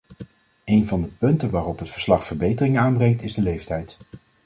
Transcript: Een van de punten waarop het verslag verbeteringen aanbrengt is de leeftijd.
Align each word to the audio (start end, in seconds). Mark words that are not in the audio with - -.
Een 0.65 0.85
van 0.85 1.01
de 1.01 1.07
punten 1.07 1.49
waarop 1.49 1.79
het 1.79 1.89
verslag 1.89 2.25
verbeteringen 2.25 2.81
aanbrengt 2.81 3.21
is 3.21 3.33
de 3.33 3.41
leeftijd. 3.41 3.97